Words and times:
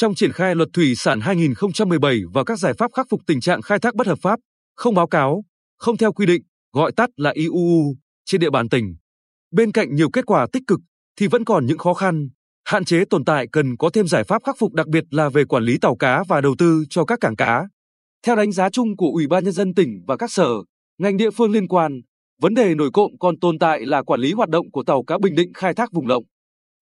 trong 0.00 0.14
triển 0.14 0.32
khai 0.32 0.54
luật 0.54 0.68
thủy 0.72 0.94
sản 0.94 1.20
2017 1.20 2.20
và 2.32 2.44
các 2.44 2.58
giải 2.58 2.74
pháp 2.74 2.90
khắc 2.92 3.06
phục 3.10 3.20
tình 3.26 3.40
trạng 3.40 3.62
khai 3.62 3.78
thác 3.78 3.94
bất 3.94 4.06
hợp 4.06 4.18
pháp, 4.22 4.40
không 4.76 4.94
báo 4.94 5.06
cáo, 5.06 5.44
không 5.78 5.96
theo 5.96 6.12
quy 6.12 6.26
định, 6.26 6.42
gọi 6.72 6.92
tắt 6.96 7.10
là 7.16 7.30
IUU, 7.30 7.94
trên 8.24 8.40
địa 8.40 8.50
bàn 8.50 8.68
tỉnh. 8.68 8.94
Bên 9.52 9.72
cạnh 9.72 9.94
nhiều 9.94 10.10
kết 10.10 10.26
quả 10.26 10.46
tích 10.52 10.62
cực 10.66 10.80
thì 11.16 11.26
vẫn 11.26 11.44
còn 11.44 11.66
những 11.66 11.78
khó 11.78 11.94
khăn, 11.94 12.28
hạn 12.64 12.84
chế 12.84 13.04
tồn 13.10 13.24
tại 13.24 13.46
cần 13.52 13.76
có 13.76 13.90
thêm 13.90 14.06
giải 14.06 14.24
pháp 14.24 14.42
khắc 14.44 14.56
phục 14.58 14.72
đặc 14.72 14.88
biệt 14.88 15.04
là 15.10 15.28
về 15.28 15.44
quản 15.44 15.62
lý 15.62 15.78
tàu 15.78 15.96
cá 15.96 16.24
và 16.28 16.40
đầu 16.40 16.54
tư 16.58 16.84
cho 16.90 17.04
các 17.04 17.18
cảng 17.20 17.36
cá. 17.36 17.64
Theo 18.26 18.36
đánh 18.36 18.52
giá 18.52 18.70
chung 18.70 18.96
của 18.96 19.10
Ủy 19.14 19.26
ban 19.26 19.44
nhân 19.44 19.52
dân 19.52 19.74
tỉnh 19.74 20.02
và 20.06 20.16
các 20.16 20.32
sở, 20.32 20.50
ngành 20.98 21.16
địa 21.16 21.30
phương 21.30 21.52
liên 21.52 21.68
quan, 21.68 22.00
vấn 22.42 22.54
đề 22.54 22.74
nổi 22.74 22.90
cộng 22.92 23.18
còn 23.18 23.38
tồn 23.40 23.58
tại 23.58 23.86
là 23.86 24.02
quản 24.02 24.20
lý 24.20 24.32
hoạt 24.32 24.48
động 24.48 24.70
của 24.70 24.82
tàu 24.82 25.04
cá 25.04 25.18
Bình 25.18 25.34
Định 25.34 25.52
khai 25.54 25.74
thác 25.74 25.92
vùng 25.92 26.06
lộng. 26.06 26.24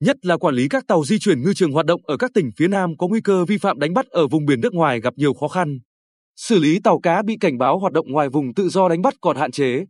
Nhất 0.01 0.17
là 0.27 0.37
quản 0.37 0.55
lý 0.55 0.69
các 0.69 0.87
tàu 0.87 1.05
di 1.05 1.19
chuyển 1.19 1.43
ngư 1.43 1.55
trường 1.55 1.73
hoạt 1.73 1.87
động 1.87 2.01
ở 2.05 2.17
các 2.17 2.31
tỉnh 2.35 2.51
phía 2.57 2.69
Nam 2.69 2.97
có 2.97 3.09
nguy 3.09 3.21
cơ 3.21 3.45
vi 3.45 3.59
phạm 3.59 3.79
đánh 3.79 3.95
bắt 3.95 4.07
ở 4.07 4.27
vùng 4.29 4.47
biển 4.47 4.61
nước 4.61 4.75
ngoài 4.75 5.01
gặp 5.01 5.15
nhiều 5.17 5.35
khó 5.35 5.49
khăn. 5.49 5.79
Xử 6.37 6.59
lý 6.59 6.81
tàu 6.81 7.01
cá 7.01 7.23
bị 7.23 7.37
cảnh 7.41 7.59
báo 7.59 7.79
hoạt 7.79 7.93
động 7.93 8.13
ngoài 8.13 8.29
vùng 8.29 8.55
tự 8.55 8.69
do 8.69 8.89
đánh 8.89 9.03
bắt 9.03 9.15
còn 9.21 9.37
hạn 9.37 9.51
chế. 9.51 9.85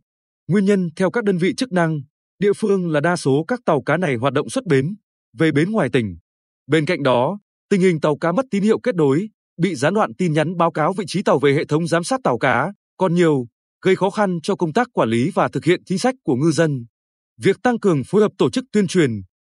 Nguyên 0.47 0.65
nhân 0.65 0.89
theo 0.95 1.11
các 1.11 1.23
đơn 1.23 1.37
vị 1.37 1.53
chức 1.57 1.71
năng, 1.71 2.01
địa 2.39 2.53
phương 2.53 2.91
là 2.91 2.99
đa 2.99 3.15
số 3.15 3.45
các 3.47 3.59
tàu 3.65 3.81
cá 3.81 3.97
này 3.97 4.15
hoạt 4.15 4.33
động 4.33 4.49
xuất 4.49 4.65
bến, 4.65 4.95
về 5.37 5.51
bến 5.51 5.71
ngoài 5.71 5.89
tỉnh. 5.93 6.17
Bên 6.67 6.85
cạnh 6.85 7.03
đó, 7.03 7.39
tình 7.69 7.81
hình 7.81 7.99
tàu 7.99 8.17
cá 8.17 8.31
mất 8.31 8.45
tín 8.51 8.63
hiệu 8.63 8.79
kết 8.79 8.95
nối, 8.95 9.29
bị 9.57 9.75
gián 9.75 9.93
đoạn 9.93 10.13
tin 10.13 10.33
nhắn 10.33 10.57
báo 10.57 10.71
cáo 10.71 10.93
vị 10.93 11.05
trí 11.07 11.23
tàu 11.23 11.39
về 11.39 11.53
hệ 11.53 11.65
thống 11.65 11.87
giám 11.87 12.03
sát 12.03 12.19
tàu 12.23 12.37
cá 12.37 12.73
còn 12.97 13.13
nhiều, 13.13 13.47
gây 13.81 13.95
khó 13.95 14.09
khăn 14.09 14.39
cho 14.43 14.55
công 14.55 14.73
tác 14.73 14.87
quản 14.93 15.09
lý 15.09 15.31
và 15.33 15.47
thực 15.47 15.65
hiện 15.65 15.81
chính 15.85 15.99
sách 15.99 16.15
của 16.23 16.35
ngư 16.35 16.51
dân. 16.51 16.85
Việc 17.37 17.61
tăng 17.63 17.79
cường 17.79 18.03
phối 18.03 18.21
hợp 18.21 18.31
tổ 18.37 18.49
chức 18.49 18.65
tuyên 18.71 18.87
truyền, 18.87 19.11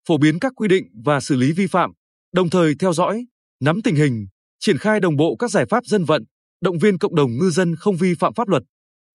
phổ 0.09 0.19
biến 0.19 0.39
các 0.39 0.53
quy 0.57 0.69
định 0.69 0.85
và 1.05 1.21
xử 1.21 1.37
lý 1.37 1.53
vi 1.53 1.67
phạm, 1.67 1.93
đồng 2.33 2.51
thời 2.51 2.75
theo 2.79 2.93
dõi, 2.93 3.27
nắm 3.61 3.83
tình 3.83 3.97
hình, 3.97 4.27
triển 4.61 4.79
khai 4.79 5.01
đồng 5.01 5.17
bộ 5.17 5.37
các 5.39 5.51
giải 5.51 5.67
pháp 5.71 5.87
dân 5.87 6.05
vận, 6.05 6.25
động 6.61 6.79
viên 6.79 6.99
cộng 6.99 7.15
đồng 7.15 7.39
ngư 7.39 7.51
dân 7.51 7.77
không 7.77 7.97
vi 7.97 8.15
phạm 8.19 8.35
pháp 8.35 8.49
luật, 8.49 8.63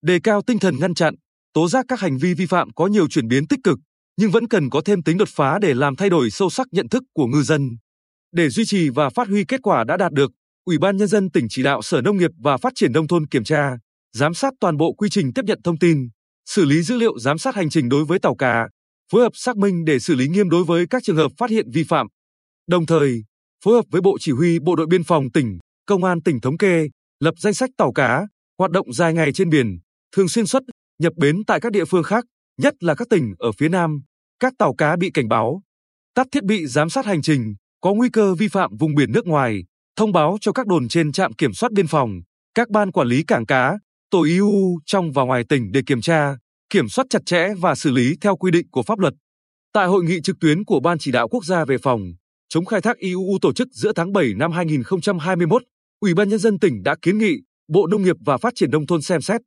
đề 0.02 0.18
cao 0.22 0.42
tinh 0.42 0.58
thần 0.58 0.76
ngăn 0.80 0.94
chặn, 0.94 1.14
tố 1.52 1.68
giác 1.68 1.84
các 1.88 2.00
hành 2.00 2.18
vi 2.18 2.34
vi 2.34 2.46
phạm 2.46 2.72
có 2.72 2.86
nhiều 2.86 3.08
chuyển 3.08 3.28
biến 3.28 3.46
tích 3.46 3.60
cực, 3.64 3.78
nhưng 4.16 4.30
vẫn 4.30 4.48
cần 4.48 4.70
có 4.70 4.80
thêm 4.84 5.02
tính 5.02 5.18
đột 5.18 5.28
phá 5.28 5.58
để 5.58 5.74
làm 5.74 5.96
thay 5.96 6.10
đổi 6.10 6.30
sâu 6.30 6.50
sắc 6.50 6.66
nhận 6.72 6.88
thức 6.88 7.02
của 7.14 7.26
ngư 7.26 7.42
dân. 7.42 7.70
Để 8.32 8.48
duy 8.48 8.64
trì 8.64 8.88
và 8.88 9.10
phát 9.10 9.28
huy 9.28 9.44
kết 9.44 9.62
quả 9.62 9.84
đã 9.84 9.96
đạt 9.96 10.12
được, 10.12 10.30
Ủy 10.64 10.78
ban 10.78 10.96
nhân 10.96 11.08
dân 11.08 11.30
tỉnh 11.30 11.46
chỉ 11.50 11.62
đạo 11.62 11.82
Sở 11.82 12.00
Nông 12.00 12.16
nghiệp 12.16 12.30
và 12.38 12.56
Phát 12.56 12.72
triển 12.74 12.92
nông 12.92 13.08
thôn 13.08 13.26
kiểm 13.26 13.44
tra, 13.44 13.72
giám 14.12 14.34
sát 14.34 14.52
toàn 14.60 14.76
bộ 14.76 14.92
quy 14.92 15.08
trình 15.08 15.32
tiếp 15.32 15.42
nhận 15.44 15.62
thông 15.64 15.78
tin, 15.78 16.08
xử 16.46 16.64
lý 16.64 16.82
dữ 16.82 16.96
liệu 16.96 17.18
giám 17.18 17.38
sát 17.38 17.54
hành 17.54 17.70
trình 17.70 17.88
đối 17.88 18.04
với 18.04 18.18
tàu 18.18 18.34
cá, 18.34 18.68
phối 19.12 19.22
hợp 19.22 19.32
xác 19.34 19.56
minh 19.56 19.84
để 19.84 19.98
xử 19.98 20.14
lý 20.14 20.28
nghiêm 20.28 20.50
đối 20.50 20.64
với 20.64 20.86
các 20.86 21.02
trường 21.02 21.16
hợp 21.16 21.32
phát 21.38 21.50
hiện 21.50 21.70
vi 21.70 21.84
phạm. 21.84 22.06
Đồng 22.66 22.86
thời, 22.86 23.22
phối 23.64 23.74
hợp 23.74 23.84
với 23.90 24.00
Bộ 24.00 24.16
Chỉ 24.20 24.32
huy 24.32 24.58
Bộ 24.58 24.76
đội 24.76 24.86
Biên 24.86 25.04
phòng 25.04 25.30
tỉnh, 25.30 25.58
Công 25.86 26.04
an 26.04 26.22
tỉnh 26.22 26.40
thống 26.40 26.58
kê, 26.58 26.88
lập 27.20 27.34
danh 27.38 27.54
sách 27.54 27.70
tàu 27.76 27.92
cá 27.92 28.26
hoạt 28.58 28.70
động 28.70 28.92
dài 28.92 29.14
ngày 29.14 29.32
trên 29.32 29.50
biển, 29.50 29.78
thường 30.16 30.28
xuyên 30.28 30.46
xuất 30.46 30.62
nhập 30.98 31.12
bến 31.16 31.44
tại 31.46 31.60
các 31.60 31.72
địa 31.72 31.84
phương 31.84 32.02
khác, 32.02 32.24
nhất 32.58 32.74
là 32.80 32.94
các 32.94 33.08
tỉnh 33.10 33.34
ở 33.38 33.52
phía 33.52 33.68
Nam. 33.68 34.02
Các 34.40 34.52
tàu 34.58 34.74
cá 34.74 34.96
bị 34.96 35.10
cảnh 35.14 35.28
báo, 35.28 35.62
tắt 36.14 36.26
thiết 36.32 36.44
bị 36.44 36.66
giám 36.66 36.90
sát 36.90 37.06
hành 37.06 37.22
trình, 37.22 37.54
có 37.80 37.94
nguy 37.94 38.08
cơ 38.12 38.34
vi 38.34 38.48
phạm 38.48 38.76
vùng 38.76 38.94
biển 38.94 39.12
nước 39.12 39.26
ngoài, 39.26 39.64
thông 39.96 40.12
báo 40.12 40.36
cho 40.40 40.52
các 40.52 40.66
đồn 40.66 40.88
trên 40.88 41.12
trạm 41.12 41.32
kiểm 41.32 41.52
soát 41.52 41.72
biên 41.72 41.86
phòng, 41.86 42.20
các 42.54 42.68
ban 42.70 42.92
quản 42.92 43.08
lý 43.08 43.22
cảng 43.22 43.46
cá, 43.46 43.78
tổ 44.10 44.22
IUU 44.22 44.78
trong 44.86 45.12
và 45.12 45.22
ngoài 45.22 45.44
tỉnh 45.48 45.72
để 45.72 45.82
kiểm 45.86 46.00
tra, 46.00 46.36
kiểm 46.70 46.88
soát 46.88 47.04
chặt 47.10 47.26
chẽ 47.26 47.48
và 47.58 47.74
xử 47.74 47.90
lý 47.90 48.16
theo 48.20 48.36
quy 48.36 48.50
định 48.50 48.66
của 48.70 48.82
pháp 48.82 48.98
luật. 48.98 49.14
Tại 49.72 49.86
hội 49.86 50.04
nghị 50.04 50.20
trực 50.20 50.36
tuyến 50.40 50.64
của 50.64 50.80
Ban 50.80 50.98
chỉ 50.98 51.12
đạo 51.12 51.28
quốc 51.28 51.44
gia 51.44 51.64
về 51.64 51.78
phòng 51.78 52.12
chống 52.48 52.64
khai 52.64 52.80
thác 52.80 52.96
IUU 52.98 53.38
tổ 53.42 53.52
chức 53.52 53.68
giữa 53.72 53.92
tháng 53.92 54.12
7 54.12 54.34
năm 54.36 54.52
2021, 54.52 55.62
Ủy 56.00 56.14
ban 56.14 56.28
nhân 56.28 56.38
dân 56.38 56.58
tỉnh 56.58 56.82
đã 56.82 56.96
kiến 57.02 57.18
nghị 57.18 57.36
Bộ 57.68 57.86
Nông 57.86 58.02
nghiệp 58.02 58.16
và 58.24 58.36
Phát 58.36 58.52
triển 58.56 58.70
nông 58.70 58.86
thôn 58.86 59.02
xem 59.02 59.20
xét 59.20 59.40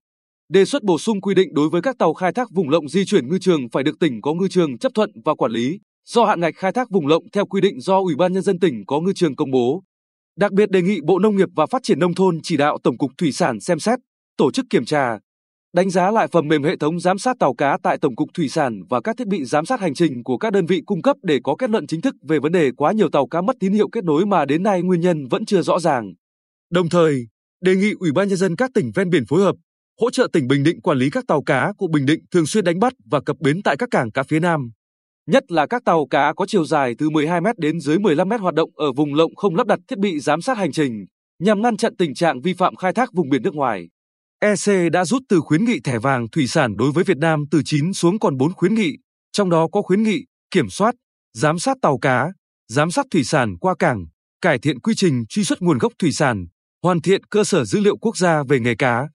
đề 0.54 0.66
xuất 0.66 0.84
bổ 0.84 0.98
sung 0.98 1.22
quy 1.22 1.36
định 1.36 1.54
đối 1.54 1.70
với 1.70 1.82
các 1.82 1.98
tàu 1.98 2.14
khai 2.14 2.34
thác 2.34 2.52
vùng 2.52 2.70
lộng 2.70 2.90
di 2.90 3.06
chuyển 3.06 3.30
ngư 3.30 3.38
trường 3.40 3.70
phải 3.70 3.84
được 3.84 4.00
tỉnh 4.00 4.22
có 4.22 4.34
ngư 4.34 4.48
trường 4.48 4.78
chấp 4.78 4.92
thuận 4.96 5.12
và 5.26 5.36
quản 5.36 5.52
lý, 5.52 5.80
do 6.06 6.26
hạn 6.26 6.40
ngạch 6.40 6.56
khai 6.56 6.72
thác 6.72 6.90
vùng 6.90 7.08
lộng 7.08 7.24
theo 7.34 7.46
quy 7.46 7.62
định 7.62 7.82
do 7.82 7.98
Ủy 8.00 8.16
ban 8.16 8.34
nhân 8.34 8.44
dân 8.44 8.60
tỉnh 8.60 8.84
có 8.88 9.00
ngư 9.00 9.14
trường 9.14 9.36
công 9.36 9.52
bố. 9.52 9.84
Đặc 10.38 10.52
biệt 10.52 10.70
đề 10.72 10.82
nghị 10.82 11.00
Bộ 11.02 11.20
Nông 11.20 11.36
nghiệp 11.36 11.50
và 11.56 11.66
Phát 11.66 11.84
triển 11.84 12.00
nông 12.00 12.16
thôn 12.16 12.40
chỉ 12.44 12.58
đạo 12.58 12.78
Tổng 12.84 12.98
cục 12.98 13.12
Thủy 13.18 13.32
sản 13.32 13.60
xem 13.60 13.80
xét, 13.80 14.00
tổ 14.38 14.52
chức 14.52 14.66
kiểm 14.70 14.86
tra, 14.86 15.20
đánh 15.74 15.90
giá 15.90 16.12
lại 16.12 16.28
phần 16.28 16.48
mềm 16.48 16.64
hệ 16.64 16.78
thống 16.78 17.00
giám 17.00 17.18
sát 17.18 17.40
tàu 17.40 17.54
cá 17.54 17.78
tại 17.84 17.98
Tổng 17.98 18.16
cục 18.16 18.30
Thủy 18.34 18.50
sản 18.50 18.82
và 18.90 19.02
các 19.02 19.18
thiết 19.18 19.28
bị 19.28 19.46
giám 19.46 19.66
sát 19.66 19.80
hành 19.80 19.94
trình 19.94 20.24
của 20.24 20.38
các 20.38 20.54
đơn 20.54 20.66
vị 20.66 20.82
cung 20.86 21.02
cấp 21.02 21.18
để 21.24 21.40
có 21.44 21.56
kết 21.56 21.70
luận 21.70 21.88
chính 21.88 22.02
thức 22.02 22.16
về 22.28 22.40
vấn 22.40 22.52
đề 22.52 22.72
quá 22.78 22.92
nhiều 22.92 23.10
tàu 23.10 23.28
cá 23.28 23.42
mất 23.42 23.56
tín 23.60 23.74
hiệu 23.74 23.90
kết 23.92 24.04
nối 24.04 24.26
mà 24.26 24.46
đến 24.46 24.64
nay 24.64 24.82
nguyên 24.82 25.02
nhân 25.02 25.28
vẫn 25.28 25.46
chưa 25.46 25.62
rõ 25.62 25.80
ràng. 25.80 26.14
Đồng 26.72 26.90
thời, 26.90 27.28
đề 27.62 27.76
nghị 27.76 27.92
Ủy 28.00 28.12
ban 28.12 28.28
nhân 28.28 28.38
dân 28.38 28.56
các 28.56 28.72
tỉnh 28.74 28.92
ven 28.96 29.10
biển 29.10 29.26
phối 29.26 29.42
hợp 29.42 29.56
hỗ 30.02 30.12
trợ 30.12 30.28
tỉnh 30.34 30.48
Bình 30.48 30.64
Định 30.64 30.82
quản 30.82 30.98
lý 30.98 31.10
các 31.10 31.24
tàu 31.28 31.42
cá 31.42 31.74
của 31.78 31.88
Bình 31.88 32.06
Định 32.06 32.20
thường 32.32 32.46
xuyên 32.46 32.64
đánh 32.64 32.80
bắt 32.80 32.94
và 33.12 33.22
cập 33.22 33.40
bến 33.40 33.62
tại 33.64 33.78
các 33.78 33.90
cảng 33.92 34.12
cá 34.12 34.24
phía 34.24 34.40
Nam. 34.40 34.72
Nhất 35.28 35.52
là 35.52 35.68
các 35.68 35.82
tàu 35.86 36.06
cá 36.10 36.34
có 36.34 36.46
chiều 36.46 36.66
dài 36.66 36.96
từ 36.98 37.10
12 37.10 37.42
m 37.42 37.46
đến 37.58 37.80
dưới 37.80 38.00
15 38.00 38.30
m 38.30 38.32
hoạt 38.32 38.56
động 38.56 38.70
ở 38.76 38.92
vùng 38.94 39.14
lộng 39.14 39.36
không 39.36 39.56
lắp 39.56 39.68
đặt 39.68 39.80
thiết 39.88 40.00
bị 40.00 40.20
giám 40.20 40.42
sát 40.42 40.58
hành 40.58 40.72
trình, 40.72 41.06
nhằm 41.40 41.62
ngăn 41.62 41.78
chặn 41.78 41.96
tình 41.96 42.14
trạng 42.14 42.42
vi 42.42 42.54
phạm 42.54 42.76
khai 42.76 42.94
thác 42.94 43.14
vùng 43.14 43.30
biển 43.30 43.44
nước 43.44 43.56
ngoài. 43.56 43.88
EC 44.44 44.92
đã 44.92 45.06
rút 45.06 45.24
từ 45.30 45.42
khuyến 45.42 45.66
nghị 45.66 45.80
thẻ 45.80 46.00
vàng 46.00 46.30
thủy 46.30 46.48
sản 46.48 46.78
đối 46.78 46.92
với 46.92 47.04
Việt 47.04 47.18
Nam 47.18 47.44
từ 47.52 47.62
9 47.66 47.94
xuống 47.94 48.20
còn 48.20 48.38
4 48.38 48.54
khuyến 48.54 48.74
nghị, 48.74 48.98
trong 49.32 49.50
đó 49.50 49.68
có 49.72 49.82
khuyến 49.82 50.04
nghị 50.04 50.26
kiểm 50.52 50.70
soát, 50.70 50.96
giám 51.34 51.60
sát 51.60 51.78
tàu 51.82 51.98
cá, 51.98 52.28
giám 52.68 52.92
sát 52.92 53.06
thủy 53.12 53.24
sản 53.24 53.58
qua 53.58 53.76
cảng, 53.80 54.06
cải 54.42 54.60
thiện 54.60 54.80
quy 54.80 54.96
trình 54.96 55.26
truy 55.30 55.44
xuất 55.44 55.62
nguồn 55.62 55.78
gốc 55.78 55.94
thủy 56.00 56.12
sản, 56.12 56.46
hoàn 56.84 57.02
thiện 57.02 57.24
cơ 57.24 57.44
sở 57.44 57.66
dữ 57.66 57.80
liệu 57.80 57.98
quốc 57.98 58.18
gia 58.18 58.44
về 58.44 58.60
nghề 58.60 58.76
cá. 58.76 59.08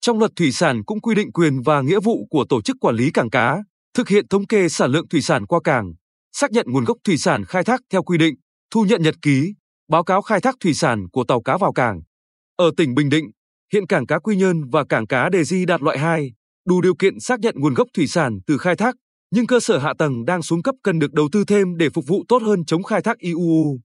Trong 0.00 0.18
luật 0.18 0.30
thủy 0.36 0.52
sản 0.52 0.84
cũng 0.84 1.00
quy 1.00 1.14
định 1.14 1.32
quyền 1.32 1.62
và 1.62 1.80
nghĩa 1.80 2.00
vụ 2.00 2.26
của 2.30 2.44
tổ 2.48 2.62
chức 2.62 2.76
quản 2.80 2.94
lý 2.94 3.10
cảng 3.10 3.30
cá, 3.30 3.58
thực 3.94 4.08
hiện 4.08 4.28
thống 4.28 4.46
kê 4.46 4.68
sản 4.68 4.90
lượng 4.90 5.08
thủy 5.08 5.22
sản 5.22 5.46
qua 5.46 5.60
cảng, 5.64 5.92
xác 6.32 6.50
nhận 6.50 6.66
nguồn 6.68 6.84
gốc 6.84 6.96
thủy 7.04 7.18
sản 7.18 7.44
khai 7.44 7.64
thác 7.64 7.80
theo 7.92 8.02
quy 8.02 8.18
định, 8.18 8.34
thu 8.70 8.84
nhận 8.84 9.02
nhật 9.02 9.14
ký, 9.22 9.54
báo 9.88 10.04
cáo 10.04 10.22
khai 10.22 10.40
thác 10.40 10.54
thủy 10.60 10.74
sản 10.74 11.06
của 11.12 11.24
tàu 11.24 11.42
cá 11.42 11.56
vào 11.56 11.72
cảng. 11.72 12.00
Ở 12.56 12.70
tỉnh 12.76 12.94
Bình 12.94 13.08
Định, 13.08 13.30
hiện 13.72 13.86
cảng 13.86 14.06
cá 14.06 14.18
Quy 14.18 14.36
Nhơn 14.36 14.70
và 14.70 14.84
cảng 14.84 15.06
cá 15.06 15.28
Đề 15.28 15.44
Di 15.44 15.66
đạt 15.66 15.82
loại 15.82 15.98
2, 15.98 16.32
đủ 16.68 16.80
điều 16.80 16.94
kiện 16.94 17.20
xác 17.20 17.40
nhận 17.40 17.54
nguồn 17.58 17.74
gốc 17.74 17.88
thủy 17.94 18.06
sản 18.06 18.38
từ 18.46 18.58
khai 18.58 18.76
thác, 18.76 18.94
nhưng 19.30 19.46
cơ 19.46 19.60
sở 19.60 19.78
hạ 19.78 19.94
tầng 19.98 20.24
đang 20.24 20.42
xuống 20.42 20.62
cấp 20.62 20.74
cần 20.82 20.98
được 20.98 21.12
đầu 21.12 21.28
tư 21.32 21.44
thêm 21.44 21.76
để 21.76 21.90
phục 21.90 22.06
vụ 22.06 22.24
tốt 22.28 22.42
hơn 22.42 22.64
chống 22.64 22.82
khai 22.82 23.02
thác 23.02 23.18
IUU. 23.18 23.78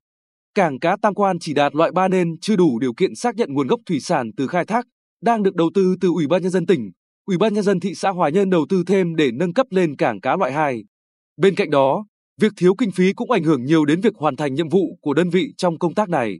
Cảng 0.55 0.79
cá 0.79 0.97
Tam 1.01 1.13
Quan 1.13 1.39
chỉ 1.39 1.53
đạt 1.53 1.75
loại 1.75 1.91
3 1.91 2.07
nên 2.07 2.39
chưa 2.41 2.55
đủ 2.55 2.79
điều 2.79 2.93
kiện 2.93 3.15
xác 3.15 3.35
nhận 3.35 3.53
nguồn 3.53 3.67
gốc 3.67 3.79
thủy 3.85 3.99
sản 3.99 4.31
từ 4.37 4.47
khai 4.47 4.65
thác, 4.65 4.85
đang 5.21 5.43
được 5.43 5.55
đầu 5.55 5.71
tư 5.73 5.95
từ 6.01 6.07
Ủy 6.07 6.27
ban 6.27 6.41
nhân 6.41 6.51
dân 6.51 6.65
tỉnh, 6.65 6.91
Ủy 7.25 7.37
ban 7.37 7.53
nhân 7.53 7.63
dân 7.63 7.79
thị 7.79 7.95
xã 7.95 8.09
Hòa 8.09 8.29
Nhơn 8.29 8.49
đầu 8.49 8.65
tư 8.69 8.83
thêm 8.87 9.15
để 9.15 9.31
nâng 9.31 9.53
cấp 9.53 9.67
lên 9.69 9.95
cảng 9.95 10.21
cá 10.21 10.35
loại 10.35 10.51
2. 10.51 10.83
Bên 11.37 11.55
cạnh 11.55 11.69
đó, 11.69 12.05
việc 12.41 12.53
thiếu 12.57 12.75
kinh 12.75 12.91
phí 12.91 13.13
cũng 13.13 13.31
ảnh 13.31 13.43
hưởng 13.43 13.65
nhiều 13.65 13.85
đến 13.85 14.01
việc 14.01 14.13
hoàn 14.15 14.35
thành 14.35 14.53
nhiệm 14.53 14.69
vụ 14.69 14.97
của 15.01 15.13
đơn 15.13 15.29
vị 15.29 15.53
trong 15.57 15.79
công 15.79 15.93
tác 15.93 16.09
này. 16.09 16.39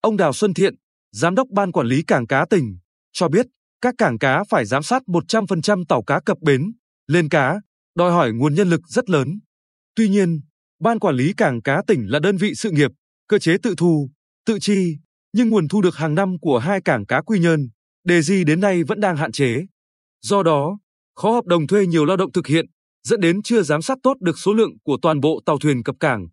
Ông 0.00 0.16
Đào 0.16 0.32
Xuân 0.32 0.54
Thiện, 0.54 0.74
Giám 1.12 1.34
đốc 1.34 1.48
Ban 1.48 1.72
Quản 1.72 1.86
lý 1.86 2.02
Cảng 2.02 2.26
Cá 2.26 2.46
tỉnh, 2.50 2.78
cho 3.12 3.28
biết 3.28 3.46
các 3.80 3.94
cảng 3.98 4.18
cá 4.18 4.44
phải 4.44 4.64
giám 4.64 4.82
sát 4.82 5.02
100% 5.06 5.84
tàu 5.88 6.02
cá 6.02 6.20
cập 6.20 6.38
bến, 6.40 6.72
lên 7.06 7.28
cá, 7.28 7.60
đòi 7.94 8.12
hỏi 8.12 8.32
nguồn 8.32 8.54
nhân 8.54 8.68
lực 8.68 8.80
rất 8.86 9.10
lớn. 9.10 9.40
Tuy 9.94 10.08
nhiên, 10.08 10.40
Ban 10.80 10.98
Quản 10.98 11.14
lý 11.14 11.32
Cảng 11.36 11.62
Cá 11.62 11.82
tỉnh 11.86 12.06
là 12.10 12.18
đơn 12.18 12.36
vị 12.36 12.54
sự 12.54 12.70
nghiệp, 12.70 12.90
cơ 13.28 13.38
chế 13.38 13.56
tự 13.62 13.74
thu, 13.76 14.10
tự 14.46 14.58
chi, 14.60 14.96
nhưng 15.32 15.48
nguồn 15.48 15.68
thu 15.68 15.80
được 15.80 15.96
hàng 15.96 16.14
năm 16.14 16.38
của 16.40 16.58
hai 16.58 16.80
cảng 16.80 17.06
cá 17.06 17.20
Quy 17.22 17.38
Nhơn, 17.38 17.68
Đề 18.04 18.22
Di 18.22 18.44
đến 18.44 18.60
nay 18.60 18.84
vẫn 18.84 19.00
đang 19.00 19.16
hạn 19.16 19.32
chế. 19.32 19.66
Do 20.22 20.42
đó, 20.42 20.78
khó 21.16 21.32
hợp 21.32 21.46
đồng 21.46 21.66
thuê 21.66 21.86
nhiều 21.86 22.04
lao 22.04 22.16
động 22.16 22.32
thực 22.32 22.46
hiện, 22.46 22.66
dẫn 23.02 23.20
đến 23.20 23.42
chưa 23.42 23.62
giám 23.62 23.82
sát 23.82 23.98
tốt 24.02 24.14
được 24.20 24.38
số 24.38 24.52
lượng 24.54 24.72
của 24.84 24.98
toàn 25.02 25.20
bộ 25.20 25.40
tàu 25.46 25.58
thuyền 25.58 25.82
cập 25.82 25.96
cảng. 26.00 26.28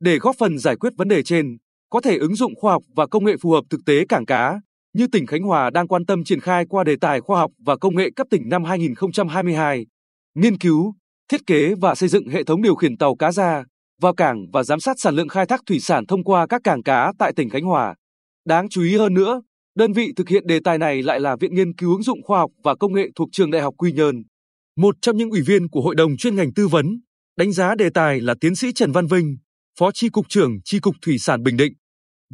Để 0.00 0.18
góp 0.18 0.36
phần 0.38 0.58
giải 0.58 0.76
quyết 0.76 0.92
vấn 0.96 1.08
đề 1.08 1.22
trên, 1.22 1.56
có 1.96 2.00
thể 2.00 2.18
ứng 2.18 2.34
dụng 2.34 2.54
khoa 2.56 2.72
học 2.72 2.82
và 2.96 3.06
công 3.06 3.24
nghệ 3.24 3.36
phù 3.40 3.50
hợp 3.50 3.64
thực 3.70 3.80
tế 3.86 4.04
cảng 4.08 4.26
cá, 4.26 4.60
như 4.94 5.06
tỉnh 5.06 5.26
Khánh 5.26 5.42
Hòa 5.42 5.70
đang 5.70 5.88
quan 5.88 6.06
tâm 6.06 6.24
triển 6.24 6.40
khai 6.40 6.64
qua 6.68 6.84
đề 6.84 6.96
tài 7.00 7.20
khoa 7.20 7.38
học 7.38 7.50
và 7.58 7.76
công 7.76 7.96
nghệ 7.96 8.10
cấp 8.16 8.26
tỉnh 8.30 8.48
năm 8.48 8.64
2022, 8.64 9.86
nghiên 10.34 10.58
cứu, 10.58 10.94
thiết 11.28 11.40
kế 11.46 11.74
và 11.74 11.94
xây 11.94 12.08
dựng 12.08 12.28
hệ 12.28 12.44
thống 12.44 12.62
điều 12.62 12.74
khiển 12.74 12.96
tàu 12.96 13.16
cá 13.16 13.32
ra 13.32 13.64
vào 14.00 14.14
cảng 14.14 14.46
và 14.52 14.62
giám 14.62 14.80
sát 14.80 15.00
sản 15.00 15.14
lượng 15.14 15.28
khai 15.28 15.46
thác 15.46 15.60
thủy 15.66 15.80
sản 15.80 16.06
thông 16.06 16.24
qua 16.24 16.46
các 16.46 16.60
cảng 16.64 16.82
cá 16.82 17.12
tại 17.18 17.32
tỉnh 17.36 17.50
Khánh 17.50 17.64
Hòa. 17.64 17.94
Đáng 18.44 18.68
chú 18.68 18.82
ý 18.82 18.96
hơn 18.96 19.14
nữa, 19.14 19.42
đơn 19.76 19.92
vị 19.92 20.12
thực 20.16 20.28
hiện 20.28 20.46
đề 20.46 20.60
tài 20.64 20.78
này 20.78 21.02
lại 21.02 21.20
là 21.20 21.36
Viện 21.36 21.54
Nghiên 21.54 21.74
cứu 21.74 21.92
ứng 21.92 22.02
dụng 22.02 22.22
khoa 22.22 22.38
học 22.38 22.50
và 22.64 22.74
công 22.74 22.92
nghệ 22.92 23.08
thuộc 23.14 23.28
Trường 23.32 23.50
Đại 23.50 23.62
học 23.62 23.74
Quy 23.78 23.92
Nhơn. 23.92 24.22
Một 24.76 24.96
trong 25.00 25.16
những 25.16 25.30
ủy 25.30 25.42
viên 25.42 25.68
của 25.68 25.80
Hội 25.80 25.94
đồng 25.94 26.16
chuyên 26.16 26.36
ngành 26.36 26.54
tư 26.54 26.68
vấn, 26.68 27.00
đánh 27.36 27.52
giá 27.52 27.74
đề 27.74 27.90
tài 27.94 28.20
là 28.20 28.34
tiến 28.40 28.54
sĩ 28.54 28.72
Trần 28.72 28.92
Văn 28.92 29.06
Vinh, 29.06 29.36
Phó 29.78 29.92
Tri 29.92 30.08
Cục 30.08 30.26
trưởng 30.28 30.58
Tri 30.64 30.80
Cục 30.80 30.94
Thủy 31.02 31.18
sản 31.18 31.42
Bình 31.42 31.56
Định. 31.56 31.72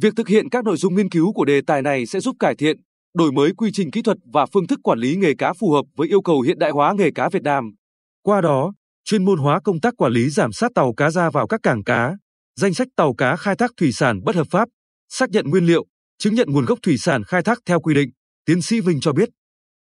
Việc 0.01 0.13
thực 0.15 0.27
hiện 0.27 0.49
các 0.49 0.63
nội 0.63 0.77
dung 0.77 0.95
nghiên 0.95 1.09
cứu 1.09 1.33
của 1.33 1.45
đề 1.45 1.61
tài 1.67 1.81
này 1.81 2.05
sẽ 2.05 2.19
giúp 2.19 2.35
cải 2.39 2.55
thiện, 2.55 2.77
đổi 3.17 3.31
mới 3.31 3.53
quy 3.57 3.71
trình 3.73 3.91
kỹ 3.91 4.01
thuật 4.01 4.17
và 4.33 4.45
phương 4.45 4.67
thức 4.67 4.79
quản 4.83 4.99
lý 4.99 5.15
nghề 5.15 5.33
cá 5.37 5.53
phù 5.53 5.71
hợp 5.71 5.85
với 5.95 6.07
yêu 6.07 6.21
cầu 6.21 6.41
hiện 6.41 6.59
đại 6.59 6.71
hóa 6.71 6.93
nghề 6.97 7.11
cá 7.11 7.29
Việt 7.29 7.43
Nam. 7.43 7.71
Qua 8.23 8.41
đó, 8.41 8.73
chuyên 9.05 9.25
môn 9.25 9.39
hóa 9.39 9.59
công 9.63 9.79
tác 9.79 9.93
quản 9.97 10.13
lý 10.13 10.29
giảm 10.29 10.51
sát 10.51 10.71
tàu 10.75 10.93
cá 10.93 11.09
ra 11.09 11.29
vào 11.29 11.47
các 11.47 11.59
cảng 11.63 11.83
cá, 11.83 12.17
danh 12.59 12.73
sách 12.73 12.87
tàu 12.95 13.13
cá 13.13 13.35
khai 13.35 13.55
thác 13.55 13.71
thủy 13.77 13.91
sản 13.91 14.23
bất 14.23 14.35
hợp 14.35 14.47
pháp, 14.51 14.69
xác 15.09 15.29
nhận 15.29 15.49
nguyên 15.49 15.65
liệu, 15.65 15.85
chứng 16.17 16.35
nhận 16.35 16.47
nguồn 16.51 16.65
gốc 16.65 16.79
thủy 16.83 16.97
sản 16.97 17.23
khai 17.23 17.43
thác 17.43 17.59
theo 17.65 17.79
quy 17.79 17.93
định, 17.93 18.09
tiến 18.45 18.61
sĩ 18.61 18.79
Vinh 18.79 18.99
cho 18.99 19.13
biết. 19.13 19.29